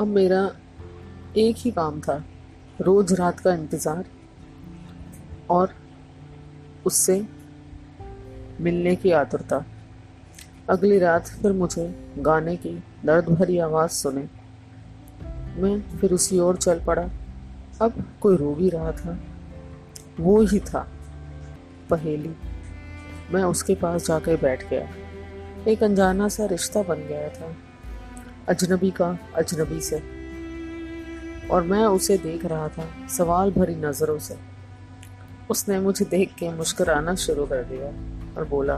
अब 0.00 0.06
मेरा 0.06 0.40
एक 1.36 1.56
ही 1.58 1.70
काम 1.70 2.00
था, 2.00 2.24
रोज 2.80 3.12
रात 3.12 3.40
का 3.40 3.54
इंतज़ार 3.54 4.04
और 5.50 5.74
उससे 6.86 7.26
मिलने 8.60 8.94
की 8.96 9.10
आतुरता। 9.10 9.64
अगली 10.70 10.98
रात 10.98 11.26
फिर 11.26 11.52
मुझे 11.52 11.86
गाने 12.18 12.56
की 12.56 12.74
दर्द 13.04 13.28
भरी 13.28 13.58
आवाज़ 13.58 13.90
सुने। 13.90 14.28
मैं 15.58 15.80
फिर 15.98 16.12
उसी 16.12 16.38
ओर 16.38 16.56
चल 16.56 16.84
पड़ा। 16.84 17.08
अब 17.82 18.04
कोई 18.20 18.36
रो 18.36 18.54
भी 18.54 18.68
रहा 18.68 18.92
था, 18.92 19.18
वो 20.20 20.40
ही 20.42 20.58
था 20.60 20.86
पहेली। 21.90 22.34
मैं 23.32 23.42
उसके 23.44 23.74
पास 23.74 24.06
जाकर 24.06 24.36
बैठ 24.36 24.68
गया। 24.70 24.88
एक 25.68 25.82
अनजाना 25.82 26.28
सा 26.28 26.46
रिश्ता 26.46 26.82
बन 26.82 27.06
गया 27.08 27.28
था। 27.28 27.54
अजनबी 28.48 28.90
का, 28.90 29.18
अजनबी 29.34 29.80
से। 29.80 30.02
और 31.50 31.62
मैं 31.62 31.84
उसे 31.84 32.18
देख 32.18 32.44
रहा 32.44 32.68
था, 32.68 33.08
सवाल 33.08 33.50
भरी 33.50 33.74
नज़रों 33.74 34.18
से। 34.18 34.36
उसने 35.50 35.80
मुझे 35.80 36.04
देख 36.04 36.34
के 36.38 36.50
मुस्कुराना 36.50 37.14
शुरू 37.14 37.46
कर 37.46 37.64
दिया 37.64 37.86
और 38.40 38.48
बोला, 38.48 38.74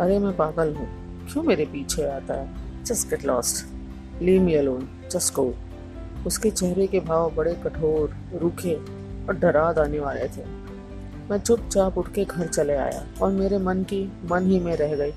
अरे, 0.00 0.18
मैं 0.18 0.36
पागल 0.36 0.74
हूँ। 0.74 1.04
क्यों 1.32 1.42
मेरे 1.42 1.64
पीछे 1.64 2.02
आता 2.02 2.34
है? 2.34 2.54
Just 2.84 3.10
get 3.10 3.24
lost 3.24 3.66
leave 4.22 4.42
me 4.42 4.54
alone 4.54 5.08
just 5.12 5.34
go 5.34 5.54
उसके 6.26 6.50
चेहरे 6.50 6.86
के 6.86 7.00
भाव 7.00 7.34
बड़े 7.34 7.54
कठोर, 7.54 8.16
रूखे 8.38 8.74
और 9.26 9.36
डरा 9.36 9.72
दाने 9.72 10.00
वाले 10.00 10.28
थे। 10.28 10.44
मैं 11.30 11.38
चुपचाप 11.38 11.98
उठ 11.98 12.12
के 12.12 12.24
घर 12.24 12.46
चले 12.46 12.72
आया 12.72 13.06
और 13.22 13.32
मेरे 13.32 13.58
मन 13.58 13.82
की, 13.82 14.12
मन 14.32 14.46
ही 14.46 14.60
में 14.60 14.76
रह 14.76 14.96
गई। 14.96 15.12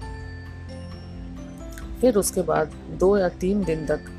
फिर 2.01 2.17
उसके 2.17 2.41
बाद 2.41 2.71
दो 2.99 3.17
या 3.17 3.29
तीन 3.39 3.63
दिन 3.63 3.85
तक 3.85 4.11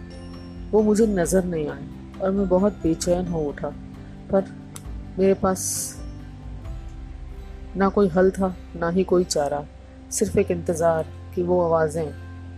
वो 0.71 0.83
मुझे 0.83 1.07
नज़र 1.07 1.45
नहीं 1.45 1.69
आए 1.69 1.87
और 2.23 2.31
मैं 2.31 2.49
बहुत 2.49 2.73
बेचैन 2.83 3.27
हो 3.27 3.41
उठा। 3.41 3.69
पर 4.31 4.45
मेरे 5.19 5.35
पास 5.35 5.65
ना 7.77 7.89
कोई 7.89 8.09
हल 8.09 8.31
था, 8.31 8.55
ना 8.77 8.89
ही 8.89 9.05
कोई 9.05 9.25
चारा, 9.25 9.65
सिर्फ़ 10.11 10.39
एक 10.39 10.51
इंतज़ार 10.51 11.07
कि 11.35 11.43
वो 11.43 11.61
आवाज़ें 11.63 12.11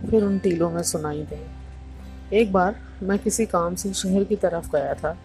फिर 0.09 0.23
उन 0.23 0.37
टीलों 0.39 0.69
में 0.71 0.81
सुनाई 0.83 1.21
दें। 1.23 2.37
एक 2.37 2.51
बार 2.53 2.75
मैं 3.03 3.17
किसी 3.19 3.45
काम 3.45 3.75
से 3.75 3.93
शहर 3.93 4.23
की 4.23 4.35
तरफ़ 4.35 4.71
गया 4.71 4.93
था। 4.93 5.17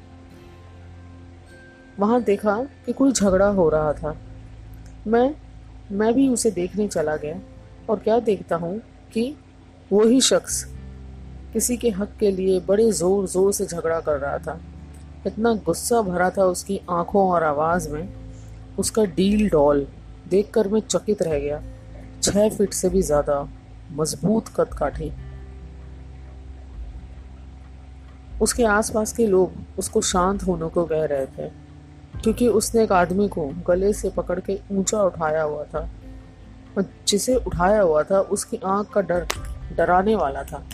वहाँ 1.98 2.22
देखा 2.22 2.56
कि 2.86 2.92
कोई 2.92 3.12
झगड़ा 3.12 3.48
हो 3.48 3.68
रहा 3.68 3.92
था। 3.92 4.16
मैं 5.06 5.34
मैं 5.92 6.12
भी 6.14 6.28
उसे 6.28 6.50
देखने 6.50 6.88
चला 6.88 7.16
गया 7.16 7.40
और 7.90 7.98
क्या 7.98 8.18
देखता 8.20 8.56
हूँ 8.56 8.78
कि 9.12 9.34
वही 9.92 10.20
शख्स 10.20 10.64
किसी 11.52 11.76
के 11.76 11.90
हक 11.90 12.16
के 12.20 12.30
लिए 12.30 12.60
बड़े 12.60 12.90
ज़ोर 12.92 13.26
ज़ोर 13.28 13.52
से 13.52 13.66
झगड़ा 13.66 14.00
कर 14.00 14.18
रहा 14.18 14.38
था। 14.38 14.60
इतना 15.26 15.52
गुस्सा 15.66 16.00
भरा 16.02 16.28
था 16.30 16.44
उसकी 16.46 16.80
आँखों 16.90 17.26
और 17.28 17.42
आवाज़ 17.42 17.88
में, 17.88 18.08
उसका 18.78 19.04
डील 19.16 19.48
डॉल 19.50 19.86
देखकर 20.28 20.68
मैं 20.68 20.80
चकित 20.80 21.22
रह 21.22 21.38
गया। 21.38 21.62
छह 22.22 22.48
फीट 22.48 22.72
से 22.72 22.88
भी 22.88 23.02
ज़्यादा 23.02 23.40
मज़बूत 23.92 24.48
कद 24.56 24.74
काठी। 24.74 25.12
उसके 28.40 28.64
आसपास 28.64 29.12
के 29.12 29.26
लोग 29.26 29.78
उसको 29.78 30.00
शांत 30.02 30.42
होने 30.42 30.68
को 30.68 30.84
कह 30.84 31.04
रहे 31.04 31.26
थे, 31.28 31.48
क्योंकि 32.22 32.48
उसने 32.50 32.82
एक 32.82 32.92
आदमी 32.92 33.28
को 33.28 33.46
गले 33.66 33.92
से 33.92 34.10
पकड़ 34.10 34.38
के 34.40 34.58
ऊँचा 34.72 35.02
उठाया 35.02 35.42
हुआ 35.42 35.64
था। 35.64 35.88
और 36.76 36.84
जिसे 37.08 37.34
उठाया 37.34 37.80
हुआ 37.80 38.02
था, 38.02 38.20
उसकी 38.20 38.60
आँख 38.64 38.88
का 38.88 39.00
डर 39.00 39.26
डराने 39.76 40.14
वाला 40.14 40.42
था। 40.42 40.66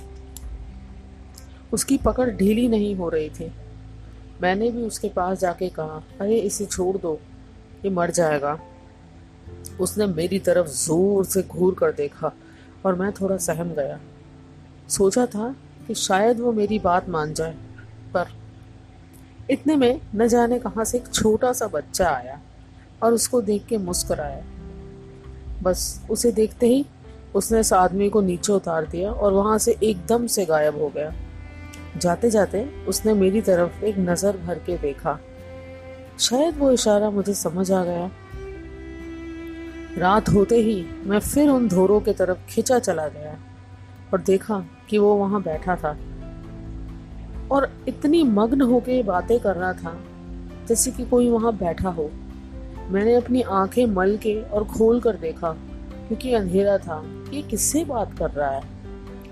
उसकी 1.73 1.99
पकड़ 1.99 2.31
ढीली 2.31 2.69
नहीं 2.69 2.97
हो 2.97 3.09
रही 3.09 3.31
थी। 3.31 3.53
मैंने 4.43 4.71
भी 4.71 4.83
उसके 4.83 5.09
पास 5.09 5.39
जाके 5.39 5.69
कहा, 5.69 6.03
अरे, 6.21 6.39
इसे 6.39 6.67
छोड़ 6.67 6.97
दो, 6.97 7.21
ये 7.85 7.91
मर 7.91 8.11
जाएगा। 8.11 8.59
उसने 9.81 10.07
मेरी 10.07 10.39
तरफ़ 10.39 10.67
ज़ोर 10.67 11.25
से 11.25 11.43
घूर 11.43 11.75
कर 11.75 11.93
देखा 11.93 12.33
और 12.87 12.95
मैं 12.95 13.13
थोड़ा 13.13 13.37
सहम 13.37 13.69
गया। 13.69 14.01
सोचा 14.89 15.27
था 15.27 15.57
कि 15.87 15.95
शायद 15.95 16.41
वो 16.41 16.53
मेरी 16.53 16.79
बात 16.79 17.09
मान 17.09 17.35
जाए, 17.35 17.53
पर 18.15 18.27
इतने 19.51 19.77
में 19.77 20.01
न 20.15 20.29
जाने 20.29 20.59
कहाँ 20.59 20.85
से 20.85 20.99
एक 20.99 21.09
छोटा 21.09 21.53
सा 21.53 21.67
बच्चा 21.67 22.09
आया 22.11 22.41
और 23.03 23.13
उसको 23.13 23.41
देख 23.43 23.67
के 23.67 23.79
मुस्कराया। 23.79 24.45
बस 25.63 26.07
उसे 26.11 26.33
देखते 26.33 26.67
ही 26.67 26.85
उसने 27.35 27.61
इस 27.61 27.73
आदमी 27.73 28.09
को 28.09 28.21
नीचे 28.21 28.53
उतार 28.53 28.87
दिया 28.87 29.11
और 29.11 29.33
वहाँ 29.33 29.59
से 29.59 29.77
एकदम 29.83 30.27
से 30.27 30.45
गायब 30.45 30.81
हो 30.81 30.89
गया। 30.89 31.13
जाते 31.97 32.31
जाते 32.31 32.65
उसने 32.89 33.15
मेरी 33.15 33.41
तरफ़ 33.41 33.85
एक 33.85 33.99
नज़र 33.99 34.37
भर 34.37 34.59
के 34.59 34.77
देखा। 34.79 35.19
शायद 36.19 36.59
वो 36.59 36.71
इशारा 36.71 37.11
मुझे 37.11 37.35
समझ 37.35 37.71
आ 37.73 37.85
गया। 37.85 38.11
रात 39.99 40.29
होते 40.29 40.57
ही 40.57 40.85
मैं 41.07 41.19
फिर 41.19 41.49
उन 41.49 41.69
धोरों 41.69 42.01
की 42.01 42.13
तरफ़ 42.13 42.47
खिंचा 42.49 42.79
चला 42.79 43.07
गया 43.09 43.37
और 44.13 44.21
देखा 44.21 44.65
कि 44.89 44.99
वो 44.99 45.15
वहाँ 45.15 45.43
बैठा 45.43 45.77
था 45.77 45.97
और 47.51 47.71
इतनी 47.89 48.23
मग्न 48.25 48.61
होके 48.63 49.03
बातें 49.03 49.39
कर 49.41 49.57
रहा 49.57 49.73
था 49.73 49.97
जैसे 50.69 50.91
कि 50.91 51.05
कोई 51.05 51.29
वहाँ 51.31 51.57
बैठा 51.57 51.89
हो। 51.89 52.11
मैंने 52.93 53.15
अपनी 53.15 53.43
आँखें 53.43 53.87
मल 53.87 54.17
के 54.17 54.43
और 54.43 54.65
खोल 54.65 55.01
कर 55.01 55.17
देखा, 55.17 55.53
क्योंकि 56.09 56.33
अंधेरा 56.35 56.79
था। 56.79 57.03
ये 57.33 57.43
किससे 57.43 57.85
बात 57.85 58.19
कर 58.19 58.31
रहा 58.31 58.51
है? 58.51 58.63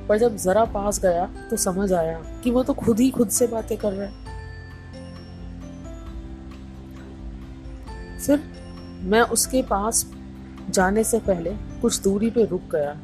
पर 0.08 0.18
जब 0.18 0.36
जरा 0.36 0.64
पास 0.64 1.00
गया 1.00 1.26
तो 1.50 1.56
समझ 1.56 1.92
आया 1.92 2.18
कि 2.44 2.50
वो 2.50 2.62
तो 2.62 2.74
खुद 2.74 3.00
ही 3.00 3.10
खुद 3.10 3.28
से 3.28 3.46
बातें 3.46 3.76
कर 3.78 3.92
रहा 3.92 4.06
है। 4.06 4.28
फिर 8.18 8.42
मैं 9.02 9.20
उसके 9.20 9.62
पास 9.62 10.04
जाने 10.70 11.04
से 11.04 11.18
पहले 11.18 11.50
कुछ 11.82 12.00
दूरी 12.00 12.30
पे 12.30 12.44
रुक 12.44 12.62
गया 12.72 12.96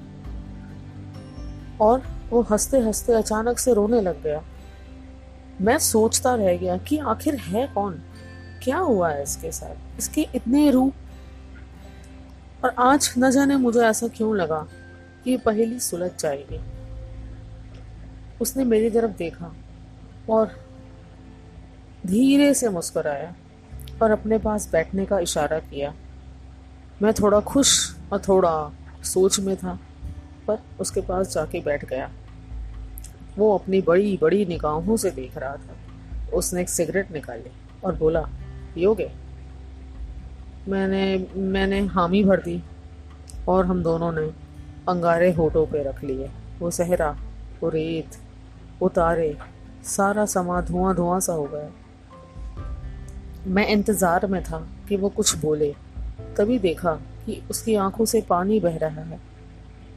और 1.80 2.02
वो 2.30 2.40
हँसते 2.42 2.78
हँसते 2.78 3.12
अचानक 3.12 3.58
से 3.58 3.74
रोने 3.74 4.00
लग 4.00 4.22
गया। 4.22 4.42
मैं 5.60 5.78
सोचता 5.78 6.34
रह 6.34 6.56
गया 6.56 6.76
कि 6.76 6.98
आखिर 6.98 7.34
है 7.34 7.66
कौन? 7.66 8.00
क्या 8.66 8.78
हुआ 8.78 9.10
है 9.10 9.22
इसके 9.22 9.52
साथ? 9.52 9.98
इसके 9.98 10.28
इतने 10.34 10.70
रूप। 10.70 10.94
और 12.64 12.74
आज 12.78 13.14
न 13.18 13.30
जाने 13.30 13.56
मुझे 13.56 13.80
ऐसा 13.80 14.08
क्यों 14.08 14.36
लगा 14.36 14.68
कि 15.24 15.36
पहेली 15.36 15.80
सुलझ 15.80 16.10
जाएगी। 16.20 16.60
उसने 18.40 18.64
मेरी 18.64 18.90
तरफ़ 18.90 19.10
देखा 19.10 19.54
और 20.30 20.66
धीरे 22.06 22.54
से 22.54 22.68
मुस्कराया 22.68 23.34
और 24.02 24.10
अपने 24.10 24.38
पास 24.38 24.72
बैठने 24.72 25.06
का 25.06 25.18
इशारा 25.18 25.58
किया। 25.58 25.94
मैं 27.02 27.12
थोड़ा 27.12 27.40
खुश 27.40 27.96
और 28.12 28.22
थोड़ा 28.28 28.72
सोच 29.04 29.40
में 29.40 29.56
था, 29.56 29.80
पर 30.48 30.58
उसके 30.80 31.00
पास 31.00 31.34
जाके 31.34 31.60
बैठ 31.60 31.84
गया। 31.84 32.12
वो 33.36 33.58
अपनी 33.58 33.80
बड़ी 33.80 34.18
बड़ी 34.22 34.46
निगाहों 34.46 34.96
से 34.96 35.10
देख 35.10 35.38
रहा 35.38 35.56
था। 35.56 35.76
उसने 36.30 36.60
एक 36.60 36.68
सिगरेट 36.68 37.12
निकाली 37.12 37.50
और 37.84 37.94
बोला 37.94 38.28
पियोगे 38.76 39.10
मैंने 40.68 41.28
मैंने 41.36 41.80
हामी 41.80 42.24
भर 42.24 42.40
दी 42.40 42.62
और 43.48 43.66
हम 43.66 43.82
दोनों 43.82 44.12
ने 44.12 44.26
अंगारे 44.88 45.32
होठों 45.32 45.66
पे 45.66 45.82
रख 45.82 46.04
लिए। 46.04 46.30
वो 46.58 46.70
सहरा, 46.70 47.10
वो 47.62 47.68
रेत, 47.68 48.18
वो 48.80 48.88
तारे, 48.88 49.36
सारा 49.84 50.24
समा 50.26 50.60
धुआँ 50.60 50.94
धुआँ 50.94 51.20
सा 51.20 51.32
हो 51.32 51.44
गया। 51.44 51.70
मैं 53.46 53.66
इंतज़ार 53.68 54.26
में 54.26 54.42
था 54.42 54.66
कि 54.88 54.96
वो 54.96 55.08
कुछ 55.08 55.36
बोले। 55.36 55.74
तभी 56.38 56.58
देखा 56.58 56.92
कि 57.26 57.42
उसकी 57.50 57.74
आँखों 57.74 58.04
से 58.04 58.20
पानी 58.20 58.60
बह 58.60 58.76
रहा 58.76 59.02
है। 59.02 59.20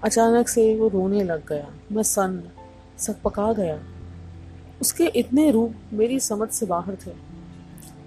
अचानक 0.03 0.47
से 0.47 0.75
वो 0.75 0.87
रोने 0.87 1.23
लग 1.23 1.47
गया। 1.47 1.67
मैं 1.91 2.03
सन 2.03 2.43
सक 2.97 3.21
पका 3.23 3.53
गया। 3.53 3.79
उसके 4.81 5.05
इतने 5.05 5.51
रूप 5.51 5.75
मेरी 5.93 6.19
समझ 6.19 6.49
से 6.49 6.65
बाहर 6.65 6.95
थे। 6.95 7.28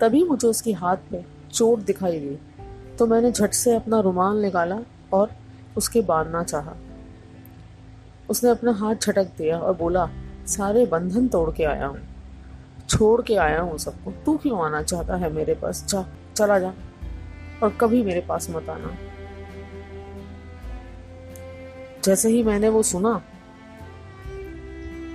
तभी 0.00 0.24
मुझे 0.24 0.48
उसके 0.48 0.72
हाथ 0.72 1.12
में 1.12 1.24
चोट 1.52 1.78
दिखाई 1.78 2.18
दी। 2.20 2.38
तो 2.96 3.06
मैंने 3.06 3.32
झट 3.32 3.52
से 3.52 3.74
अपना 3.76 4.00
रुमाल 4.00 4.36
निकाला 4.36 4.78
और 5.12 5.30
उसके 5.76 6.00
बांधना 6.00 6.42
चाहा। 6.42 6.74
उसने 8.30 8.50
अपना 8.50 8.72
हाथ 8.72 8.94
झटक 8.94 9.24
दिया 9.38 9.58
और 9.58 9.76
बोला, 9.76 10.08
सारे 10.46 10.86
बंधन 10.86 11.28
तोड़ 11.28 11.50
के 11.50 11.64
आया 11.64 11.86
हूँ। 11.86 12.00
छोड़ 12.88 13.20
के 13.22 13.36
आया 13.36 13.60
हूँ 13.60 13.78
सबको। 13.78 14.12
तू 14.26 14.36
क्यों 14.36 14.64
आना 14.64 14.82
चाहता 14.82 15.16
है 15.16 15.32
मेरे 15.32 15.54
पास? 15.54 15.84
जा, 15.88 16.04
चला 16.36 16.58
जा 16.58 16.72
और 17.62 17.76
कभी 17.80 18.02
मेरे 18.02 18.20
पास 18.20 18.50
मत 18.50 18.68
आना। 18.68 18.96
जैसे 22.04 22.28
ही 22.28 22.42
मैंने 22.42 22.68
वो 22.68 22.82
सुना, 22.82 23.20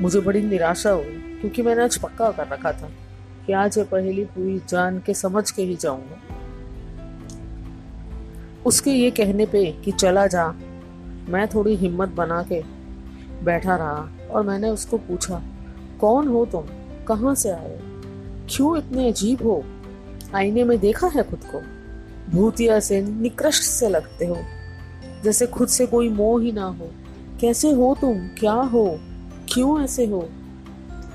मुझे 0.01 0.19
बड़ी 0.19 0.41
निराशा 0.41 0.91
हुई, 0.91 1.37
क्योंकि 1.41 1.61
मैंने 1.61 1.83
आज 1.83 1.97
पक्का 1.97 2.31
कर 2.31 2.47
रखा 2.47 2.71
था। 2.71 2.89
कि 3.47 3.53
आज 3.53 3.77
ये 3.77 3.83
पहेली 3.83 4.25
पूरी 4.25 4.61
जान 4.69 4.99
के 4.99 5.13
समझ 5.13 5.51
के 5.51 5.61
ही 5.61 5.75
जाऊँगा। 5.75 6.21
उसके 8.65 8.91
ये 8.91 9.11
कहने 9.11 9.45
पे 9.45 9.71
कि 9.71 9.91
चला 9.91 10.27
जा, 10.27 10.47
मैं 11.29 11.47
थोड़ी 11.47 11.75
हिम्मत 11.75 12.09
बना 12.09 12.43
के 12.43 12.63
बैठा 13.43 13.75
रहा 13.75 14.09
और 14.31 14.43
मैंने 14.43 14.69
उसको 14.69 14.97
पूछा, 14.97 15.43
कौन 16.01 16.27
हो 16.27 16.45
तुम? 16.45 16.63
कहाँ 17.07 17.35
से 17.35 17.49
आए? 17.49 17.79
क्यों 18.49 18.77
इतने 18.77 19.09
अजीब 19.09 19.43
हो? 19.43 19.63
आईने 20.35 20.63
में 20.63 20.79
देखा 20.79 21.07
है 21.07 21.23
खुद 21.23 21.39
को? 21.39 21.61
भूतिया 22.31 22.79
से 22.79 23.01
निकृष्ट 23.01 23.63
से 23.63 23.89
लगते 23.89 24.25
हो। 24.25 24.37
जैसे 25.23 25.47
खुद 25.47 25.67
से 25.67 25.85
कोई 25.85 26.09
मोह 26.09 26.41
ही 26.41 26.51
ना 26.51 26.65
हो। 26.65 26.91
कैसे 27.41 27.71
हो 27.71 27.97
तुम? 28.01 28.27
क्या 28.27 28.53
हो? 28.53 28.99
क्यों 29.49 29.83
ऐसे 29.83 30.05
हो? 30.05 30.29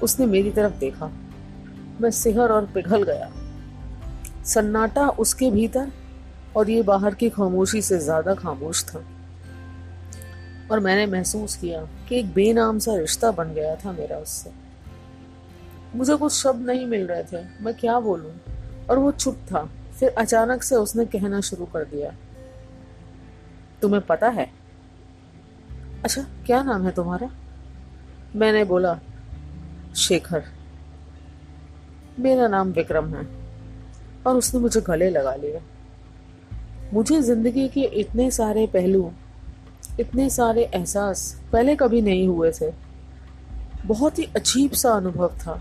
उसने 0.03 0.27
मेरी 0.27 0.51
तरफ़ 0.51 0.75
देखा। 0.75 1.11
मैं 2.03 2.11
सिहर 2.11 2.53
और 2.53 2.67
पिघल 2.67 3.03
गया। 3.03 3.31
सन्नाटा 4.45 5.09
उसके 5.09 5.51
भीतर 5.51 5.91
और 6.57 6.71
ये 6.71 6.83
बाहर 6.83 7.15
की 7.15 7.31
खामोशी 7.31 7.83
से 7.83 7.99
ज़्यादा 7.99 8.35
खामोश 8.35 8.85
था। 8.85 9.05
और 10.71 10.81
मैंने 10.81 11.07
महसूस 11.07 11.57
किया 11.57 11.83
कि 12.09 12.19
एक 12.19 12.33
बेनाम 12.35 12.79
सा 12.79 12.97
रिश्ता 12.97 13.31
बन 13.31 13.53
गया 13.55 13.77
था 13.77 13.93
मेरा 13.93 14.17
उससे। 14.17 14.51
मुझे 15.97 16.17
कुछ 16.17 16.33
शब्द 16.33 16.67
नहीं 16.67 16.87
मिल 16.87 17.07
रहे 17.07 17.23
थे, 17.23 17.45
मैं 17.61 17.75
क्या 17.75 18.01
बोलूँ? 18.01 18.33
और 18.91 18.99
वो 18.99 19.11
चुप 19.13 19.35
था। 19.35 19.69
फिर 19.99 20.15
अचानक 20.19 20.63
से 20.63 20.77
उसने 20.77 21.05
कहना 21.05 21.41
शुरू 21.41 21.65
कर 21.65 21.85
दिया। 21.85 22.15
तुम्हें 23.83 24.03
पता 24.07 24.29
है? 24.29 24.51
अच्छा 26.05 26.23
क्या 26.47 26.63
नाम 26.63 26.85
है 26.85 26.91
तुम्हारा? 26.91 27.31
मैंने 28.37 28.65
बोला, 28.65 28.99
शेखर। 29.97 30.45
मेरा 32.21 32.49
नाम 32.49 32.73
विक्रम 32.73 33.15
है 33.15 33.27
और 34.27 34.37
उसने 34.37 34.61
मुझे 34.61 34.81
गले 34.81 35.11
लगा 35.11 35.35
लिया। 35.35 35.61
मुझे 36.95 37.21
ज़िंदगी 37.23 37.69
के 37.69 37.81
इतने 37.81 38.31
सारे 38.31 38.67
पहलू, 38.67 39.11
इतने 40.01 40.29
सारे 40.31 40.63
एहसास 40.65 41.43
पहले 41.53 41.77
कभी 41.77 42.01
नहीं 42.03 42.27
हुए 42.29 42.51
थे। 42.53 42.71
बहुत 43.87 44.19
ही 44.19 44.25
अजीब 44.37 44.73
सा 44.73 44.91
अनुभव 44.91 45.29
था। 45.29 45.61